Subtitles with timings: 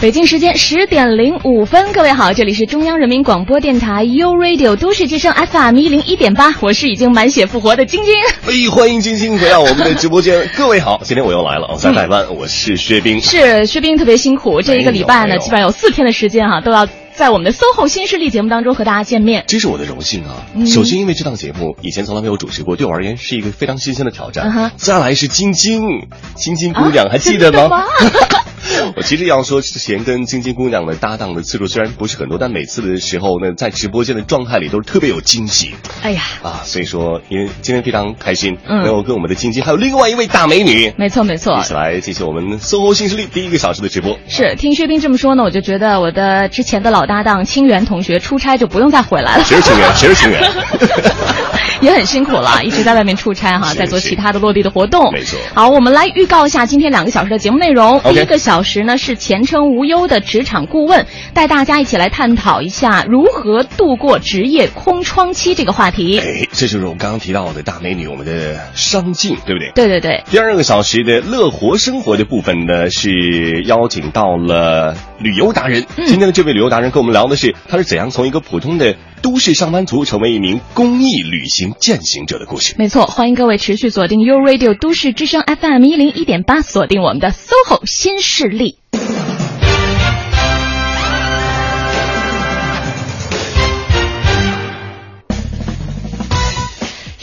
[0.00, 8.12] 北京时间十点零五分，各位好，这里是中央人民广播电台 u Radio 都市之声 FM 一零一点八，我是已经满血复活的晶晶。
[8.46, 10.46] 哎，欢迎晶晶回到我们的直播间。
[10.56, 13.20] 各位好，今天我又来了，我在台湾，我是薛冰。
[13.22, 19.44] 是薛冰特别辛苦，这一个礼拜呢，基本上有四天的时间哈，都要在我们的 SOHO 新势力节目当中和大家见面。
[19.46, 20.44] 这是我的荣幸啊！
[20.66, 24.70] 首先，因为这档节目以前从来没有主持过，对我而言是一个非常新鲜的挑战。
[24.76, 27.84] 再来是晶晶，晶晶姑娘还记得吗？
[28.96, 35.74] 我其实要说，之前跟晶晶姑娘的搭档的次数虽然不是很多，但每次的时候呢，在直播间的状态里都是特别有惊喜。
[36.02, 44.18] 哎呀，啊，所以说，因为今天非常开心，能够跟我们的晶晶还有另外一位大美女，没错没错，一起来进行我们 SOHO 新势力第一个小时的直播。
[44.28, 49.44] 是，听薛冰这么说呢，我就觉得我的之前的老搭档清源同学出差就不用再回来了。
[49.44, 49.92] 谁是清源？
[49.94, 50.42] 谁是清源？
[51.80, 55.12] 也很辛苦了，一直在外面出差哈，在做其他的落地的活动。
[55.12, 55.38] 没错。
[55.54, 58.00] 好，我们来预告一下今天两个小时的节目内容。
[58.00, 66.18] 第一个小时呢是前程无忧的职场顾问，带大家一起来探讨一下如何度过职业空窗期这个话题。
[66.18, 69.70] 哎，这就是我刚刚提到的大美女，我们的商静，对不对？
[69.74, 70.24] 对对对。
[70.30, 75.84] 第二个小时的乐活生活的部分呢，是邀请到了旅游达人。
[76.06, 78.96] 今天的这位旅游达人跟我们聊的是，他是怎样从一个普通的。
[79.22, 82.74] 都市上班族成为一名公益旅行践行者的故事。
[82.76, 88.80] 没错，欢迎各位持续锁定 u Radio 都市之声 FM 一零一点八，锁定我们的 SOHO 新势力。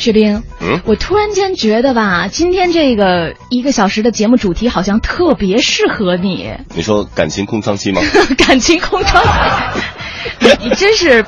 [0.01, 6.51] 士兵，嗯，我突然间觉得吧，今天这个一个小时的节目主题好像特别适合你。
[6.75, 8.01] 你说感情空窗期吗？
[8.37, 11.23] 感情空窗期，你你真是。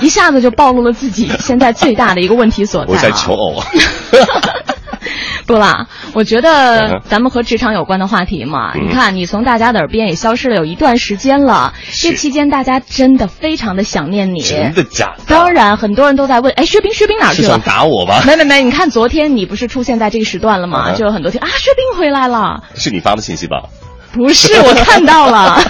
[0.00, 2.92] 一下子就暴露了自己现在最大的一个问题所在。
[2.92, 3.62] 我在求偶。
[5.46, 14.40] 不啦，我觉得咱们和职场有关的话题嘛，你看你从大家的耳边也消失了有一段时间了，这期间大家真的非常的想念你。
[14.42, 15.22] 真的假的？
[15.26, 17.48] 当然，很多人都在问，哎，薛冰，薛冰哪去了？
[17.48, 18.22] 想打我吧？
[18.26, 20.92] 没没没，你看昨天你不是出现在这个时段了吗？
[20.96, 22.62] 就有很多听啊，薛冰回来了。
[22.74, 23.62] 是你发的信息吧？
[24.12, 25.60] 不是，我看到了。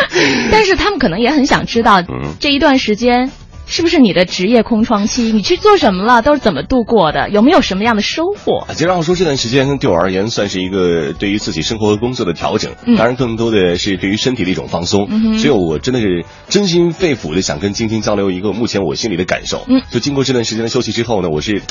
[0.50, 2.02] 但是他们可能也很想知道，
[2.40, 3.30] 这一段时间。
[3.72, 5.32] 是不是你的职业空窗期？
[5.32, 6.20] 你去做什么了？
[6.20, 7.30] 都是怎么度过的？
[7.30, 8.66] 有没有什么样的收获？
[8.74, 12.70] 其实要说这段时间对我而言，算是一个对于自己生活和工作的调整。
[12.98, 15.08] 当然，更多的是对于身体的一种放松。
[15.38, 19.64] 所以，我真的是真心肺腑的想跟晶晶交流一个目前我心里的感受。
[19.66, 21.62] 嗯就经过这段时间的休息之后呢，我是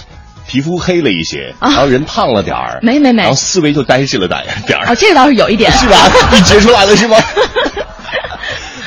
[0.48, 2.80] 皮肤黑了一些，然后人胖了点儿。
[2.82, 4.88] 没没没，然后思维就呆滞了点点儿。
[4.92, 5.96] 哦，这个倒是有一点， 是吧？
[6.34, 7.16] 你觉出来了是吗？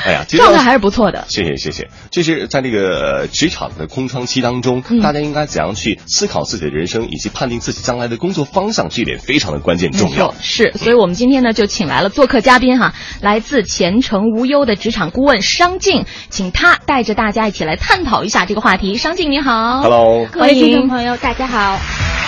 [0.05, 1.25] 哎呀，状态还是不错的。
[1.29, 1.89] 谢谢谢谢。
[2.11, 10.35] 就是在这个职场的空窗期当中，大家应该怎样去思考自己的人生，以及判定自己将来的工作方向，这一点非常的关键重要。
[10.39, 18.97] 是，所以我们今天呢就请来了做客嘉宾哈，来自前程无忧的职场顾问商静，请他带着大家一起来探讨一下这个话题。
[18.97, 22.24] 商静你好，Hello，各位听众朋友大家好。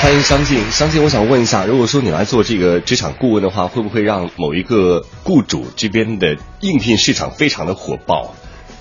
[0.00, 8.34] 欢迎相信，相信，我想问一下，如果说你来做这个职场顾问的话，会不会让某一个雇主这边的应聘市场非常的火爆？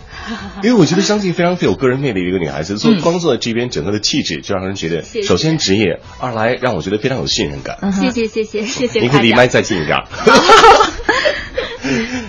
[0.62, 7.92] 因为我觉得相信非常富有个人魅力的一个女孩子，做光做这边整个的气质就让人觉得，首先职业，二来让我觉得非常有信任感。
[7.92, 9.00] 谢谢谢谢谢谢。
[9.00, 9.98] 您可以离麦再近一点。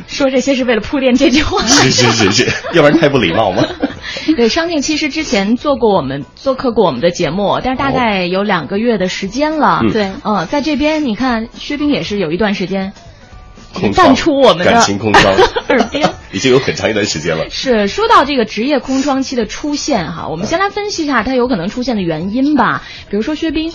[0.09, 1.63] 说这些是为了铺垫这句话。
[1.69, 3.65] 是是是是，要不然太不礼貌吗？
[4.37, 9.83] 对，商静其实之前做过我们做客过我们的节目，但是大概有两个月的时间了。
[9.93, 12.93] 对，嗯，在这边你看，薛冰也是有一段时间
[13.95, 15.35] 淡出我们的感情空窗
[15.69, 17.51] 耳边，已经有很长一段时间了。
[17.51, 22.83] 是说到这个职业空窗期的出现哈，我们先来分析一下它有可能出现的原因吧。
[23.11, 23.73] 比如说薛冰，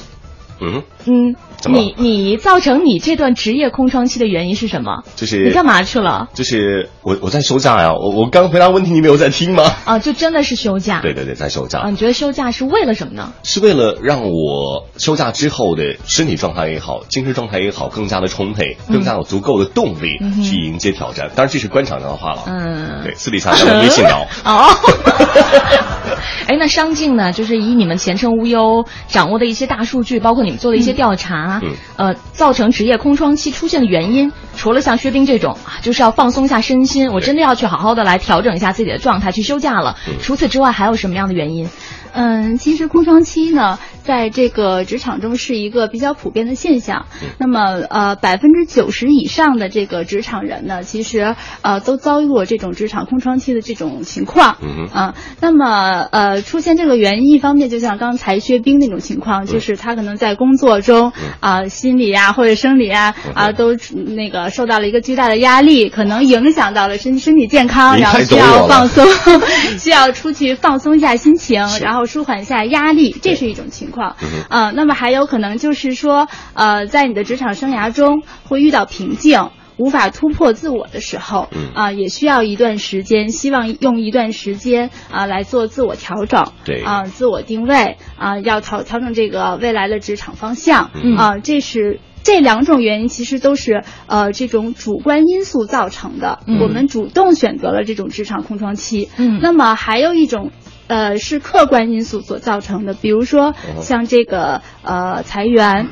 [0.59, 1.35] 嗯嗯。
[1.65, 5.03] 你你造成你这段职业空窗期的原因是什么？
[5.15, 6.27] 就是你干嘛去了？
[6.33, 9.63] 就是我我在休假呀，我我刚回答问题，你没有在听吗？
[9.85, 10.99] 啊，就真的是休假。
[10.99, 11.79] 对对对，在休假。
[11.79, 13.31] 啊，你觉得休假是为了什么呢？
[13.43, 21.31] 是为了让我休假之后的身体状态也好，精神状态也好，更加的充沛，更加有足够的动力去迎接挑战。
[21.33, 22.43] 当然这是官场上的话了。
[22.47, 23.03] 嗯。
[23.05, 24.27] 对，私底下微信聊。
[24.43, 24.67] 哦。
[26.47, 27.31] 哎，那商静呢？
[27.31, 31.61] 就是以你们前程无忧掌握的一些大数据，包括你们做的一些调查，
[31.97, 32.15] 呃。
[32.33, 39.95] 造成职业空窗期出现的原因，除了像薛冰这种啊，就是要放松一下身心，我真的要去好好的来调整一下自己的状态，去休假了。
[40.21, 41.69] 除此之外，还有什么样的原因？
[42.13, 47.07] 嗯，其实空窗期呢，在这个职场中是一个比较普遍的现象。
[47.39, 54.57] 那么呃，百分之九十以上的这个职场人呢，其实呃都遭遇过这种职场空窗期的这种情况。
[54.61, 63.75] 嗯啊，那么呃出现这个原因，一方面就像刚才薛冰那种情况，就是他可能在工作中啊心理啊或者生理啊啊都
[64.15, 69.05] 那个受到了一个巨大的压力，可能影响到了身身体健康，然后需要放松，
[69.79, 74.15] 需要出去放松一下心情，然后舒缓一下压力，这是一种情况。
[74.49, 91.99] 啊，那么还有可能就是说，呃，在你的职场生涯中会遇到瓶颈，无法突破自我的时候，啊，也需要一段时间，希望用一段时间啊来做自我调整，对，啊，自我定位，啊，要调调整这个未来的职场方向，啊，这是。
[92.25, 99.09] 这两种原因其实都是呃这种主观因素造成的，我们主动选择了这种职场空窗期。
[99.17, 100.49] 嗯，那么还有一种
[100.87, 105.87] 呃是客观因素所造成的，比如说像这个呃裁员，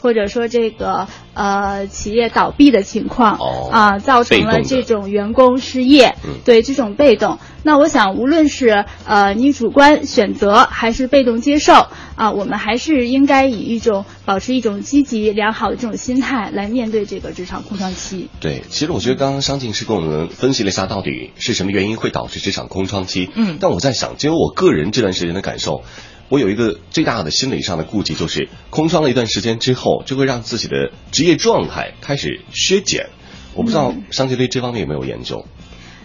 [0.00, 3.38] 或者说这个呃企业倒闭的情况
[3.70, 7.38] 啊，造成了这种员工失业，对这种被动。
[7.62, 18.28] 那我想，无论是呃你主观选择还是被动接受啊，我们还是应该以一种保持一种积极良好的这种心态来面对这个职场空窗期。
[18.38, 23.30] 对，其实我觉得刚刚商静是跟我们分析了一下到底是什么原因会导致职场空窗期。
[23.34, 25.82] 嗯，但我在想，就我个人这段时间的感受，
[26.28, 33.08] 我有一个最大的心理上的顾忌，就是空窗了一段时间之后，就会让自己的职业状态开始削减。
[33.54, 35.46] 我不知道商静对这方面有没有研究。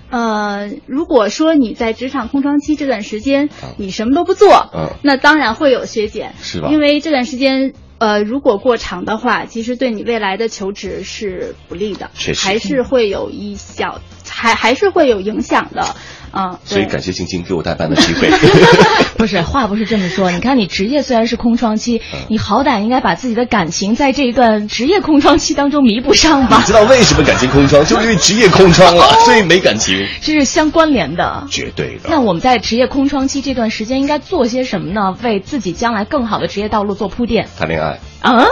[0.09, 6.69] 呃，如果说你在职场空窗期这段时间，你什么都不做，嗯，那当然会有削减，是吧？
[6.69, 15.95] 因为这段时间，呃，如果过长的话，其实对你未来的求职是不利的，还是会有一小，还还是会有影响的。
[16.31, 18.29] 啊，所以感谢晶晶给我代班的机会。
[19.17, 26.57] 不是话不是这么说，你看你职业虽然是空窗期，你好歹应该把自己的感情在这一段职业空窗期当中弥补上吧。
[26.59, 27.85] 你知道为什么感情空窗？
[27.85, 30.07] 就是因为职业空窗了， 所以没感情。
[30.21, 32.09] 这是相关联的，绝对的。
[32.09, 35.15] 那我们在职业空窗期这段时间应该做些什么呢？
[35.21, 37.47] 为自己将来更好的职业道路做铺垫。
[37.59, 38.45] 谈恋爱啊，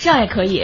[0.00, 0.62] 这样也可以，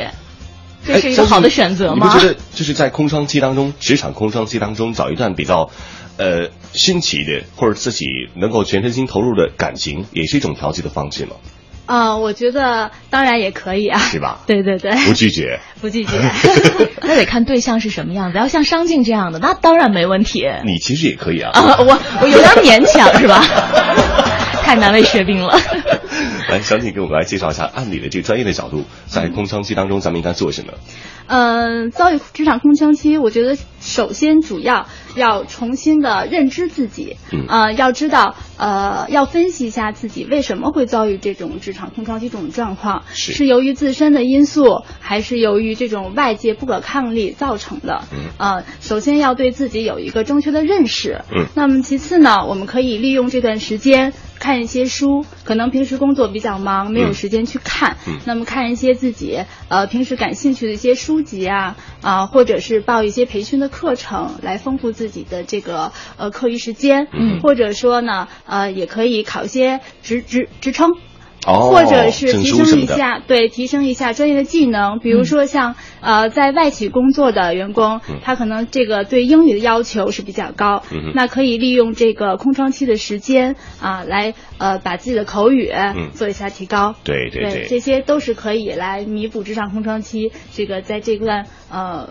[0.86, 2.06] 这是一个好的选择吗？
[2.06, 5.70] 你不觉得就是在空窗期当中，职场空窗期当中找一段比较。
[6.16, 11.36] 呃，新奇的或者自己能够全身心投入的感情，也是一种调剂的方式吗？
[11.86, 14.40] 啊，我觉得当然也可以啊，是吧？
[14.48, 16.12] 对对对，不拒绝，不拒绝，
[17.02, 18.38] 那得看对象是什么样子。
[18.38, 20.46] 要像商静这样的，那当然没问题。
[20.64, 23.44] 你其实也可以啊， 啊，我我有点勉强是吧？
[24.62, 25.60] 太难为薛冰了。
[26.54, 30.74] 来，小景给我们来介绍一下，按你的这个专业的角度，在空窗期当中，咱们应该做什么？
[31.26, 34.86] 嗯，遭遇职场空窗期，我觉得首先主要
[35.16, 37.16] 要重新的认知自己，
[37.48, 48.04] 呃，要知道，呃，要分析一下自己为什么会遭遇这种职场空窗期这种状况，是由于自身的因素，还是由于这种外界不可抗力造成的？
[48.12, 54.12] 嗯，呃，首先要对自己有一个正确的认识，嗯，那么其次呢，我们可以利用这段时间
[54.44, 61.14] 看一些书，可能平时工作比较忙，没有时间去看，嗯，那么看一些自己呃平时感兴趣的一些书。
[61.14, 67.06] 书籍啊啊，或者是报一些培训的课程，来丰富自己的这个呃课余时间。
[67.12, 70.96] 嗯，或者说呢，呃，也可以考一些职职职称。
[71.46, 74.98] 哦，或者是提升一下，对，提升一下专业的技能。
[74.98, 80.82] 比如说像呃，在外企工作的员工，他可能这个对英语的要求是比较高，
[81.14, 85.70] 那可以利用这个空窗期的时间啊，来呃把自己的口语
[86.14, 86.94] 做一下提高。
[87.04, 92.10] 对对对，这些都是可以来弥补职场空窗期这个在这段呃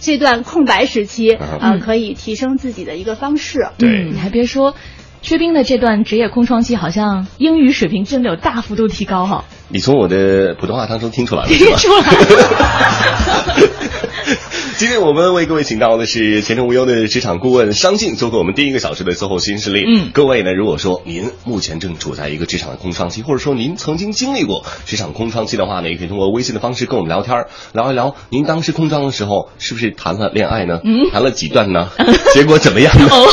[0.00, 3.68] 这段空白时期啊，可以提升自己的一个方式。
[3.78, 4.74] 对，你还别说。
[5.22, 9.44] 薛冰的这段职业空窗期，好像英语水平真的有大幅度提高哈。
[9.68, 12.04] 你从我的普通话当中听出来了， 听出来。
[14.76, 19.84] 今天我们为各位请到的是前程无忧的职场顾问商静，做客我们第一个小时的最后新势力。
[19.86, 30.80] 嗯，各位呢，如果说您目前正处在一个职场的空窗期，或者说您曾经经历过职场空窗期的话呢，也可以通过微信的方式跟我们聊天，聊一聊您当时空窗的时候是不是谈了恋爱呢？
[30.82, 31.90] 嗯，谈了几段呢？
[32.34, 33.06] 结果怎么样呢？
[33.08, 33.28] 哦。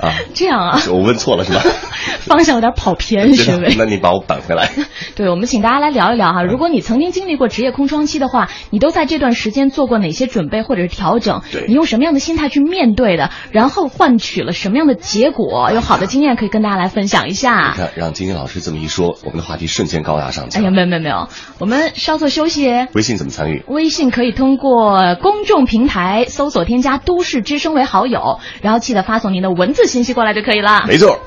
[0.00, 1.60] 啊，这样啊，我问错了是吧？
[2.26, 4.70] 方向有点跑偏， 是那你把我扳回来。
[5.14, 6.42] 对，我们请大家来聊一聊哈。
[6.42, 11.42] 如果你曾经经历过职业空窗期的话，你都在这段时间做过哪些准备或者是调整？
[11.52, 13.30] 对，你用什么样的心态去面对的？
[13.50, 15.70] 然后换取了什么样的结果？
[15.72, 17.72] 有好的经验可以跟大家来分享一下。
[17.72, 20.58] 你看，让晶晶老师这么一说，我们的话题瞬间高大上去。
[20.58, 21.28] 哎呀，没有没有没有，
[21.58, 22.86] 我们稍作休息。
[22.92, 23.62] 微信怎么参与？
[23.68, 30.84] 微信可以通过公众平台搜索添加“都市之声”为好友，然后记得发送您的文字信息过来就可以了。
[30.86, 31.20] 没错。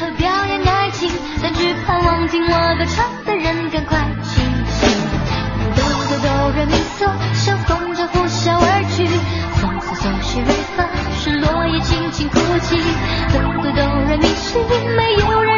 [0.00, 1.10] 和表演爱情，
[1.42, 4.88] 但只盼望听我歌唱的人赶快清醒。
[5.76, 7.00] 哆哆哆来咪嗦，
[7.34, 9.06] 像风筝呼啸而去。
[9.60, 10.88] 黄色松是瑞发，
[11.20, 12.80] 是落叶轻轻哭泣。
[13.32, 14.56] 哆哆哆来咪西，
[14.96, 15.51] 没有人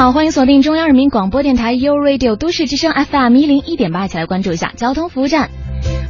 [0.00, 5.50] 好，欢迎锁定中央人民广播电台 u Radio 都市之声 FM 一零一点八，一起来关注一下交通服务站。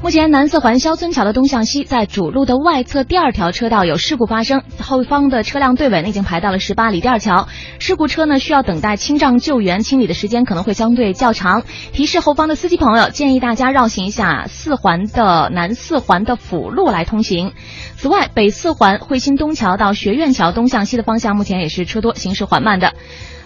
[0.00, 7.48] 目前南四环肖村桥的东向西，在主路的外侧第二条车道有事故发生，后方的车辆队尾呢已经排到了十八里店桥，
[7.80, 11.64] 事故车呢需要等待清障救援清理的时间可能会相对较长。
[11.92, 17.54] 提示后方的司机朋友，建议大家绕行一下四环的南四环的辅路来通行。
[17.96, 22.92] 此外，北四环惠新东桥到学院桥东向西的方向，目前也是车多，行驶缓慢的。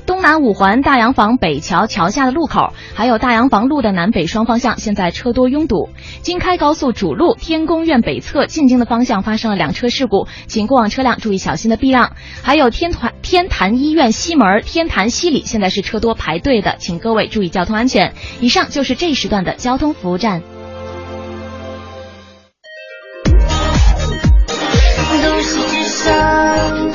[0.07, 5.89] 东南五环大洋房北桥桥下的路口，还有大洋房路的南北双方向，现在车多拥堵。
[6.21, 12.13] 京开高速主路天宫苑北侧进京的方向发生了两车事故，请过往车辆注意小心的避让。
[12.43, 18.13] 还有天团天坛医院西门、天坛西里现在是车多排队的，请各位注意交通安全。
[18.41, 20.43] 以上就是这时段的交通服务站。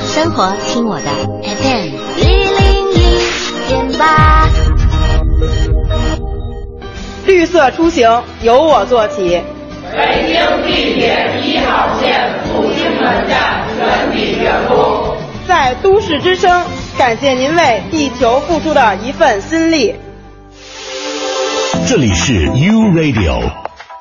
[0.06, 1.10] 生活听我的
[1.42, 1.99] FM。
[4.00, 4.48] 一零一点八。
[7.26, 9.42] 绿色出行由我做起。
[9.92, 15.16] 北京地铁一号线复兴门站全体员工，
[15.46, 16.64] 在都市之声
[16.96, 19.94] 感谢您为地球付出的一份心力。
[21.86, 23.50] 这里是 U Radio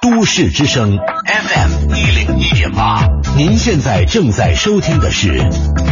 [0.02, 5.42] 都市之声 FM 一零一点八，您现在正在收听的是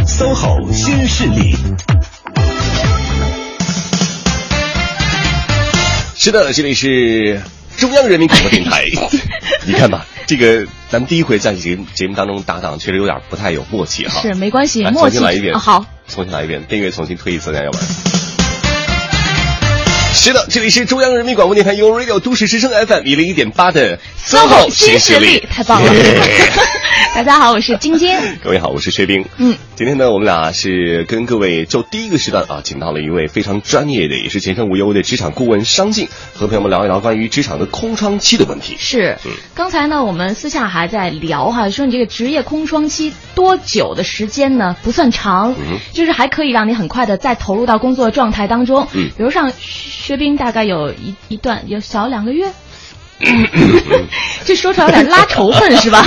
[0.06, 1.56] SOHO 新势力。
[6.28, 7.40] 是的，这里是
[7.78, 8.84] 中央人民广播电台。
[9.64, 14.20] 你看吧，这个咱们第一回在节节目当中搭档，确实有点不太有默契哈。
[14.20, 15.54] 是没关系，来默契重新来一遍。
[15.54, 18.17] 啊好，重新来一遍，电乐重新推一次，要不然。
[20.20, 25.90] 是的，这里是中央人民广播电台 u Radio 都市之声 FM 一零一点八的 SOHO 新新势力太棒了
[27.14, 28.16] 大家好，我是晶晶。
[28.42, 29.24] 各位好，我是薛冰。
[29.38, 38.76] 嗯，今天呢，我们俩是跟各位就第一个时段啊，请到了一位非常专业的，也是前程无忧的职场顾问商静，和朋友们聊一聊关于职场的空窗期的问题。
[38.78, 44.76] 是嗯，刚才呢，我们私下还在聊哈，说你这个职业空窗期多久的时间呢？
[44.82, 48.86] 不算长，嗯就是还可以让你很快的再投入到工作状态当中。
[48.92, 49.50] 嗯比如像
[50.08, 52.50] 薛冰，大概有一一段有小两个月。
[54.42, 56.02] 这说出来有点拉仇恨是吧？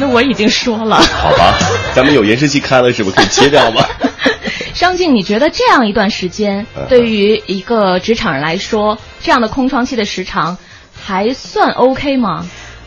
[0.00, 1.00] 那我已经说了。
[1.00, 1.56] 好吧，
[1.94, 3.86] 咱们有延时器开了，是不是可以切掉吗？
[4.74, 10.58] 张静，你觉得这样一段时间，对于一个职场人来说，这样的空窗期的时长
[11.00, 12.44] 还算 OK 吗？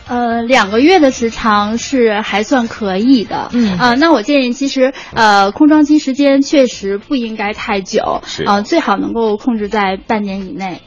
[0.08, 3.50] 呃，两个月的时长是还算可以的。
[3.52, 10.80] 嗯啊、那我建议，其实呃，空窗期时间确实不应该太久，是啊、最好能够控制在半年以内。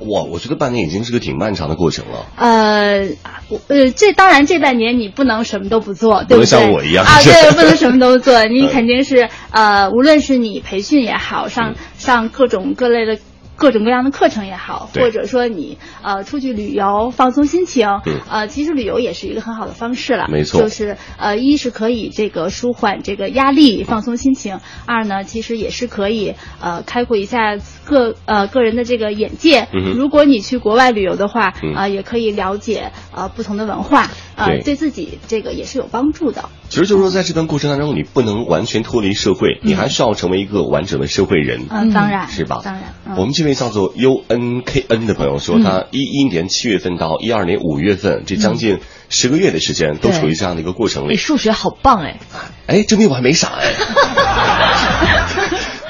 [0.00, 2.26] 哇，我觉得半年已经是个挺漫长的过程了。
[2.36, 3.08] 呃，
[3.48, 6.46] 我呃，这当然这半年你不能什么都不做，对不能对对？
[6.46, 13.18] 像我一样啊，对， 不能什么都做，你嗯肯定是呃，无论是你培训也好，上上各种各类的。
[13.60, 18.18] 各种各样的课程也好，或者说你呃出去旅游放松心情，嗯。
[18.30, 20.28] 呃，其实旅游也是一个很好的方式了。
[20.30, 20.62] 没错。
[20.62, 29.68] 就是呃，一是可以这个舒缓这个压力，放松心情；二呢，其实也是可以呃开阔一下个呃个人的这个眼界。
[29.74, 31.74] 嗯如果你去国外旅游的话，嗯。
[31.74, 34.08] 啊、也可以了解呃不同的文化，
[34.40, 36.48] 呃对对自己这个也是有帮助的。
[36.68, 41.66] 其实就是说，在这段过程当中，你不能完全脱离社会，你还需要成为一个完整的社会人。
[41.68, 42.60] 嗯，当然是吧？
[42.64, 48.78] 当然，嗯、我们这位叫做 U N K N 的朋友说，他一一年七月份到一二年五月份，这将近
[49.08, 51.10] 十个月的时间，都处于这样的一个过程里。
[51.10, 52.18] 你数学好棒哎！
[52.66, 53.72] 哎，证明我还没傻哎。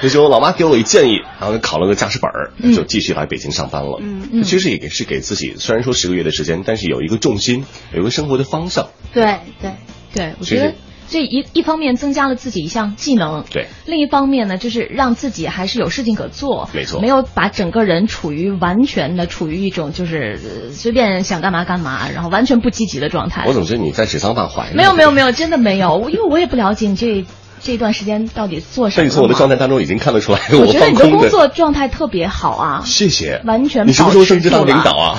[0.02, 3.98] 那时候老妈给我一建议，然后考了个驾驶本儿，就继续来北京上班了。
[4.00, 8.88] 嗯嗯其实也是给自己，虽然说十个月的时间，但是有一个重心，有一个生活的方向。
[9.12, 9.72] 对对，
[10.14, 10.74] 对，我觉得
[11.08, 23.52] 这一一方面增加了自己一项技能，对另一方面呢，就是让自己还是有事情可做，没错没有把整个人处于完全的处于一种就是呃随便想干嘛干嘛，然后完全不积极的状态我。
[23.52, 24.70] 总觉得你在指桑骂槐。
[24.72, 27.24] 没有没有没有，真的没有，因为我也不了解你这
[27.62, 28.96] 这段时间到底做什么嘛。
[28.98, 31.28] 但你从我的状态当中已经看得出来，我觉得你的工。
[31.28, 35.18] 作状态特别好啊，谢谢，完全你什么时候升职当领导啊？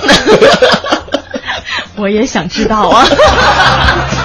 [1.96, 3.06] 我也想知道啊。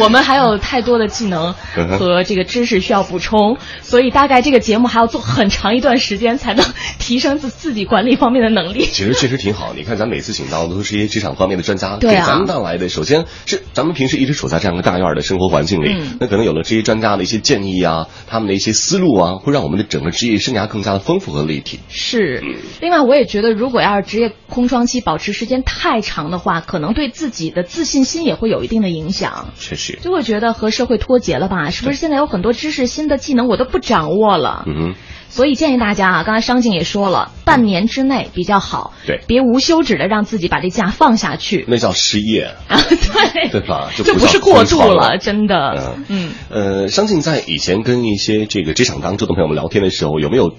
[0.00, 1.54] 我们还有太多的技能
[1.98, 6.64] 和这个知识需要补充，所以大概这个节目还要做很长一段时间才能
[6.98, 8.86] 提升自自己管理方面的能力。
[8.86, 9.72] 其实确实挺好。
[9.74, 12.88] 你看，咱每次请到的都是一些职场方面的专家，对啊给咱们带来的。
[12.88, 21.80] 首先是咱们平时一直处在这样一个大院儿的生活环境里，嗯那可能有了这些专家的一些建议啊，他们的一些思路啊，会让我们的整个职业生涯更加的丰富和立体。
[21.88, 22.42] 是，
[22.80, 29.48] 另外我也觉得，如果要是职业空窗期保持时间太长的话，可能对自己的自信心也会有一定的影响。
[29.58, 31.70] 确实，就会觉得和社会脱节了吧？
[31.70, 34.64] 是不是现在有很多知识、新的技能我都不掌握了？
[34.66, 34.94] 嗯哼，
[35.28, 41.64] 所以建议大家啊，刚才商静也说了，半年之内比较好，对别无休止的让自己把这假放下去。
[41.68, 43.90] 那叫失业， 啊，对，对吧？
[43.96, 46.30] 就这不是过度了，真的，嗯。
[46.50, 50.54] 呃，商静在以前跟一些这个职场当中的朋友们聊天的时候，有没有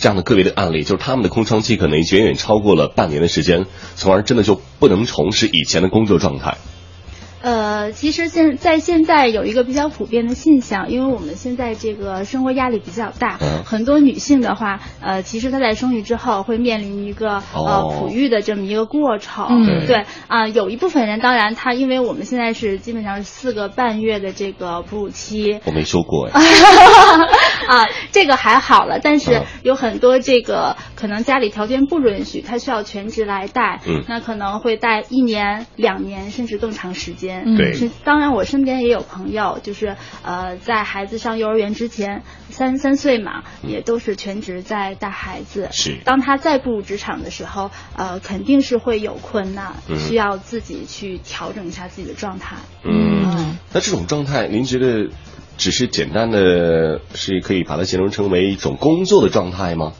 [0.00, 6.56] 这样的个别的案例，就是他们的空窗期可能远远超过了半年的时间，从而真的就不能从事以前的工作状态。
[7.42, 13.64] 呃，其实现在现在有一个比较普遍的现象，因为我们现在这个生活压力比较大，嗯。
[13.64, 17.64] 很多女性的话，呃，其实她在生育之后会面临一个、哦。
[17.66, 19.86] 呃哺育的这么一个过程，嗯。
[19.86, 20.04] 对。
[20.28, 26.40] 啊、有一部分人当然她因为我们现在是基本上是四个半月的这个哺乳期，我没说过哎，
[27.68, 29.44] 啊，这个还好了，但是嗯。
[29.62, 34.02] 有很多这个可能家里条件不允许，他需要全职来带，嗯。
[34.08, 37.44] 那可能会带一年、两年甚至更长时间。
[37.46, 37.56] 嗯。
[37.56, 37.72] 对。
[37.72, 45.68] 是当然我身边也有朋友，就是呃，在孩子上幼儿园之前，三三岁嘛，也都是全职在带孩子。
[45.70, 45.98] 是。
[46.04, 49.98] 当他再步入职场的时候，呃，肯定是会有困难，嗯。
[49.98, 52.56] 需要自己去调整一下自己的状态。
[52.84, 55.08] 嗯，那这种状态，您觉得
[55.58, 59.92] 只是简单的是可以把它形容成为一种工作的状态吗？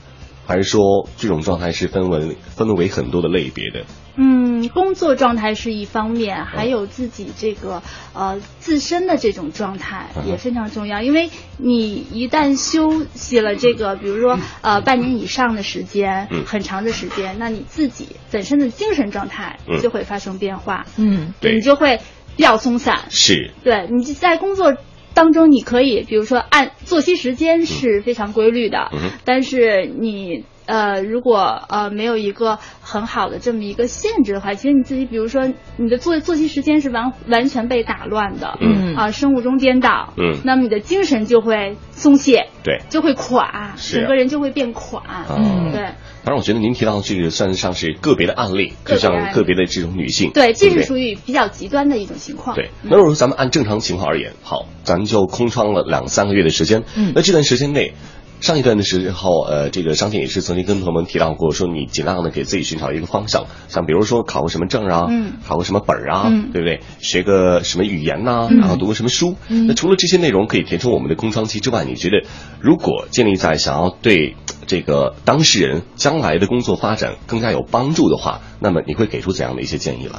[0.44, 3.84] 还是说这种状态是分为分为很多的类别的？
[4.16, 7.80] 嗯，工作状态是一方面，还有自己这个
[8.12, 11.00] 呃自身的这种状态嗯也非常重要。
[11.00, 22.00] 因为你一旦休息了这个，比如说呃半年以上的时间，嗯很长的时间，那你自己本身的精神状态嗯就会发生变化，嗯对你就会
[22.36, 22.98] 比较松散。
[23.10, 24.76] 是，对，你在工作
[25.14, 29.10] 当中，你可以比如说按作息时间是非常规律的，嗯。
[29.24, 38.94] 但是你呃如果呃没有一个很好的这么一个限制的话，其实你自己比如说你的作作息时间是完完全被打乱的，嗯。
[38.96, 40.38] 啊、生物钟颠倒，嗯。
[40.44, 42.80] 那么你的精神就会松懈，对。
[42.88, 45.88] 就会垮，整个人就会变垮，嗯对。
[46.24, 52.54] 当然，我觉得您提到的这个算得上是个别的案例，就像个别的这种女性，对，这是属于比较极端的一种情况。
[52.54, 57.12] 对，嗯那如果说咱们按正常情况而言，好，咱就空窗了两三个月的时间，嗯。
[57.14, 57.94] 那这段时间内，
[58.42, 66.80] 上一段的时候，呃，这个商店也是曾经跟朋友们提到过，说你尽量的给自己寻找一个方向，像比如说考个什么证啊，嗯考个什么本儿啊，嗯对不对？
[66.98, 69.36] 学个什么语言呐、嗯然后读个什么书。
[69.48, 72.26] 嗯那除了这些内容可以填充我们的空窗期之外，你觉得
[72.60, 74.34] 如果建立在想要对
[74.66, 80.18] 这个当事人将来的工作发展更加有帮助的话，那么你会给出怎样的一些建议来？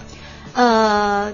[0.54, 1.34] 呃，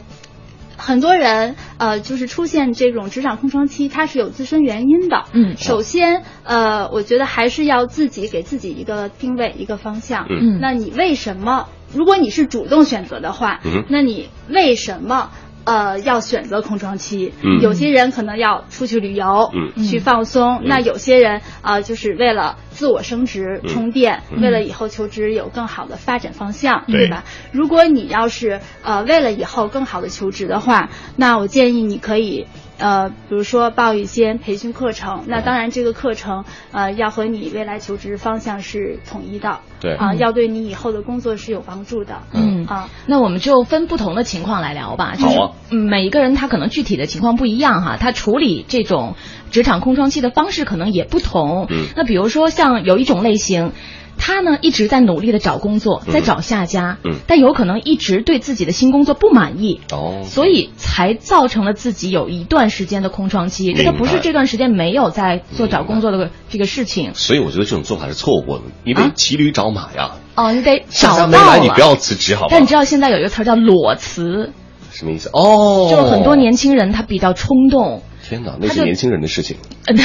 [0.79, 5.25] 很多人呃，就是出现这种职场空窗期，它是有自身原因的。
[5.33, 10.25] 嗯首先，呃，我觉得还是要自己给自己一个定位，一个方向。
[10.29, 11.67] 嗯那你为什么？
[11.93, 15.31] 如果你是主动选择的话，嗯那你为什么？
[15.65, 17.59] 呃，要选择空窗期，嗯。
[17.61, 19.83] 有些人可能要出去旅游，嗯。
[19.83, 20.57] 去放松。
[20.61, 20.63] 嗯。
[20.65, 23.67] 那有些人啊、呃就是为了自我升职、嗯。
[23.69, 24.41] 充电，嗯。
[24.41, 26.99] 为了以后求职有更好的发展方向，对。
[26.99, 27.23] 对吧？
[27.51, 32.47] 如果你要是呃为了以后更好的求职的话，那我建议你可以
[32.79, 35.25] 呃，比如说报一些培训课程。
[35.27, 42.21] 那当然，这个课程呃要和你未来求职方向是统一的，对啊、嗯要对你以后的工作是有帮助的。
[42.33, 45.13] 嗯啊，那我们就分不同的情况来聊吧。
[45.15, 49.15] 就是好啊嗯每一个人他可能具体的情况不一样哈，他处理这种
[49.51, 51.67] 职场空窗期的方式可能也不同。
[51.69, 53.71] 嗯那比如说像有一种类型。
[54.19, 56.13] 他呢一直在努力的找工作，嗯。
[56.13, 57.15] 在找下家，嗯。
[57.25, 63.73] 但有可能一直对自己的新工作不满意，哦，所以才造成了自己有一段时间的空窗期。
[63.73, 67.15] 这个不是这段时间没有在做找工作的这个事情。
[67.15, 69.11] 所以我觉得这种做法是错误的，你得啊？
[69.15, 70.11] 骑驴找马呀。
[70.35, 72.47] 哦，你得找到家没来，你不要辞职，好吗？
[72.51, 74.51] 但你知道现在有一个词叫裸辞，
[74.91, 75.29] 什么意思？
[75.33, 79.57] 哦，就很多年轻人他比较冲动，天哪，那是年轻人的事情。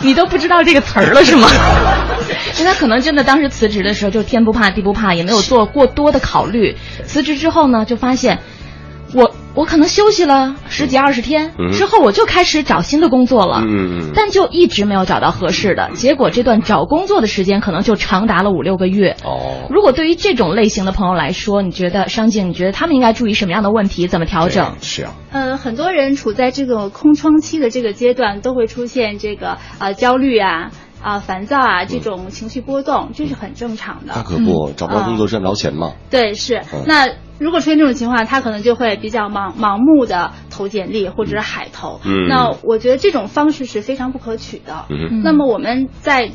[0.00, 1.48] 你都不知道这个词儿了是吗？
[2.58, 6.76] 因为他可能真的当时辞职的时候就天不怕地不怕，也没有做过多的考虑。
[7.04, 8.40] 辞职之后呢，就发现
[9.14, 13.62] 我我可能休息了十几二十天、嗯之后，我就开始找新的工作了。
[13.64, 19.16] 嗯嗯但就一直没有找到合适的，结果这段找工作的时间可能就长达了五六个月。
[19.24, 24.06] 哦，如果对于这种类型的朋友来说，你觉得商静，你觉得他们应该注意什么样的问题？
[24.06, 24.74] 怎么调整？
[24.82, 30.70] 是啊，呃，很多人处在这个空窗期的这个阶段，都会出现这个呃焦虑啊。
[31.02, 34.14] 啊，烦躁啊，这种情绪波动，这是很正常的。
[34.16, 35.92] 那可不，找不到工作赚不着钱嘛。
[36.10, 36.56] 对，是。
[36.72, 37.06] 嗯那
[37.38, 42.00] 如果出现这种情况，他可能就会比较盲盲目的投简历或者是海投。
[42.04, 44.86] 嗯那我觉得这种方式是非常不可取的。
[44.90, 46.30] 嗯那么我们在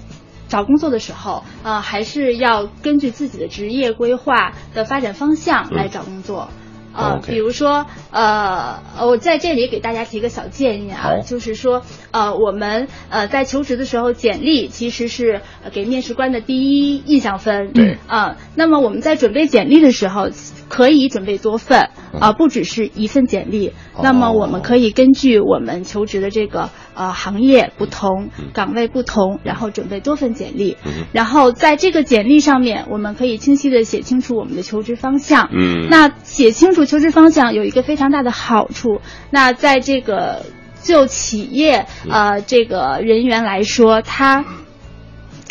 [0.48, 6.50] 找工作的时候，呃，还是要根据自己的职业规划的发展方向来找工作。
[6.94, 17.72] 呃比如说，呃，我在这里给大家提个小建议啊，就是说，呃，我们呃在求职的时候，简历其实是呃给面试官的第一印象分。
[17.72, 20.32] 对啊、那么我们在准备简历的时候，
[20.72, 23.74] 可以准备多份啊、不只是一份简历。
[24.02, 30.78] 那么我们可以根据我们求职的这个呃行业不同、岗位不同，然后准备多份简历。
[30.86, 35.50] 嗯然后在这个简历上面，我们可以清晰的写清楚我们的求职方向。
[35.52, 39.02] 嗯那写清楚求职方向有一个非常大的好处。
[39.30, 40.46] 那在这个
[40.82, 44.46] 就企业嗯呃这个人员来说，他。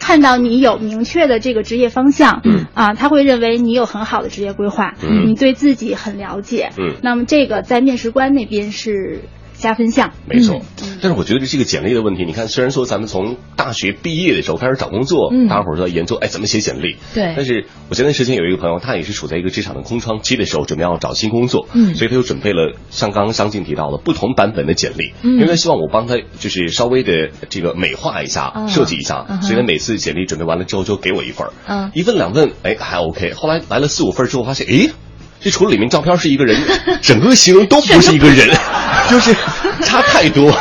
[0.00, 2.66] 看到你有明确的这个职业方向，嗯。
[2.74, 5.28] 啊，他会认为你有很好的职业规划，嗯。
[5.28, 6.94] 你对自己很了解，嗯。
[7.02, 9.20] 那么这个在面试官那边是
[9.60, 10.98] 加分项，没错，嗯。
[11.00, 15.46] 但是我觉得这个简历的问题，你看，虽然说咱们从大学毕业的时候开始找工作，嗯。
[15.48, 16.96] 大家伙儿都在研究，哎，怎么写简历？
[17.14, 17.34] 对。
[17.36, 21.94] 但是我前段时间有一个朋友，他也是处在一个职场的空窗期的时候，准备要找新工作，嗯。
[21.94, 25.34] 所以他就准备了像刚刚商静提到的不同版本的简历，嗯。
[25.34, 31.52] 因为他希望我帮他就是稍微的这个美化一下，嗯设计一下，嗯所以他每次简历准备完了之后就给我一份儿。
[31.66, 34.90] 嗯一份两份，哎还 OK，后来来了四五份之后发现，诶。
[35.40, 36.60] 这除了里面照片是一个人，
[37.00, 38.48] 整个形容都不是一个人，
[39.10, 39.34] 就是
[39.82, 40.52] 差太多。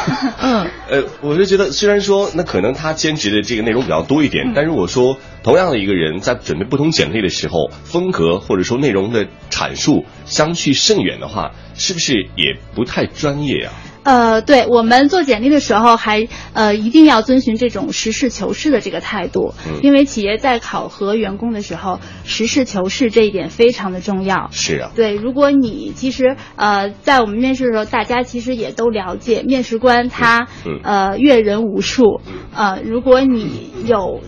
[0.41, 13.73] 嗯，呃，我就觉得，虽然说那可能他兼职的这个内容比较多一点，但如果说同样的一个人在准备不同简历的时候，风格或者说内容的阐述相去甚远的话，是不是也不太专业啊？
[14.03, 19.79] 呃，对我们做简历的时候还呃一定要遵循这种实事求是的这个态度，嗯。
[19.83, 24.49] 因为企业在考核员工的时候，实事求是这一点非常的重要。
[24.51, 32.21] 是啊，对，如果你其实呃，在我们面试的时候，大家其实也都了解，面试官他、嗯呃阅人无数，
[32.55, 34.21] 呃，如果你有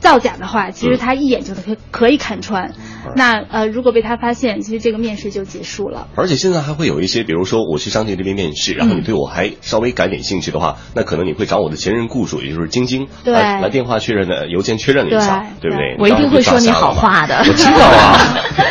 [0.00, 2.72] 造假的话，其实他一眼就可以可以看穿。
[3.16, 6.08] 那呃，如果被他发现，其实这个面试就结束了。
[6.16, 15.70] 而且现在还会有一些，比如说我去商界这边面试，然后你对我还稍微感点兴趣的话，那可能你会找我的前任雇主，也就是晶晶，来来电话确认的，邮件确认了一下，对。
[15.70, 15.96] 不对？
[15.98, 18.18] 我一定会说你好话的，我知道啊，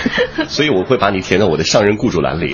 [0.50, 2.54] 所以我会把你填到我的上任雇主栏里。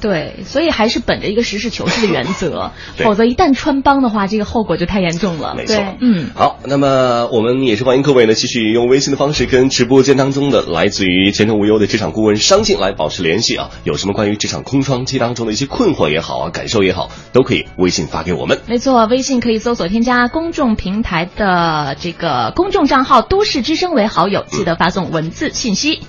[0.00, 5.54] 对，所以还是本着一个实事求是的原则，否则一旦穿帮的话，这个后果就太严重了。
[5.56, 13.70] 没错，嗯，好，那么我们也是欢迎各位呢，继续用微信的方式跟直播间当当中的来自于前程无忧的职场顾问商信来保持联系啊。
[13.84, 18.60] 有什么关于职场空窗期当中的一些困惑也好啊，感受也好，都可以微信发给我们。
[18.66, 26.00] 没错，微信可以搜索添加公众平台的这个公众账号“都市之声”为好友，记得发送文字信息。